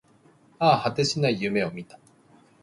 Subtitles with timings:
[0.59, 1.99] ああ、果てしない夢を見た